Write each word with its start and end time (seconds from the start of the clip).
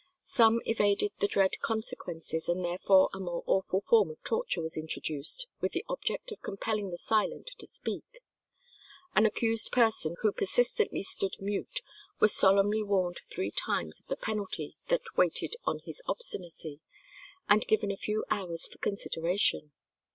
Some 0.25 0.61
evaded 0.65 1.11
the 1.19 1.27
dread 1.27 1.59
consequences, 1.61 2.49
and 2.49 2.65
therefore 2.65 3.11
a 3.13 3.19
more 3.19 3.43
awful 3.45 3.81
form 3.81 4.09
of 4.09 4.23
torture 4.23 4.59
was 4.59 4.75
introduced 4.75 5.45
with 5.59 5.73
the 5.73 5.85
object 5.87 6.31
of 6.31 6.41
compelling 6.41 6.89
the 6.89 6.97
silent 6.97 7.51
to 7.59 7.67
speak. 7.67 8.23
An 9.13 9.27
accused 9.27 9.71
person 9.71 10.15
who 10.23 10.31
persistently 10.31 11.03
stood 11.03 11.35
mute 11.39 11.81
was 12.19 12.33
solemnly 12.35 12.81
warned 12.81 13.19
three 13.29 13.51
times 13.51 13.99
of 13.99 14.07
the 14.07 14.15
penalty 14.15 14.75
that 14.87 15.03
waited 15.17 15.55
on 15.65 15.77
his 15.85 16.01
obstinacy, 16.07 16.79
and 17.47 17.67
given 17.67 17.91
a 17.91 17.95
few 17.95 18.25
hours 18.31 18.67
for 18.67 18.79
consideration. 18.79 19.71